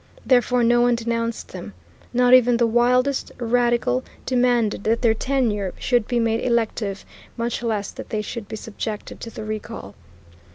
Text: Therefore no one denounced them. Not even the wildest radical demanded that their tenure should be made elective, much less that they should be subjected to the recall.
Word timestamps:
Therefore 0.25 0.63
no 0.63 0.81
one 0.81 0.95
denounced 0.95 1.49
them. 1.49 1.75
Not 2.11 2.33
even 2.33 2.57
the 2.57 2.65
wildest 2.65 3.31
radical 3.37 4.03
demanded 4.25 4.83
that 4.85 5.03
their 5.03 5.13
tenure 5.13 5.75
should 5.77 6.07
be 6.07 6.19
made 6.19 6.43
elective, 6.43 7.05
much 7.37 7.61
less 7.61 7.91
that 7.91 8.09
they 8.09 8.23
should 8.23 8.47
be 8.47 8.55
subjected 8.55 9.19
to 9.21 9.29
the 9.29 9.43
recall. 9.45 9.93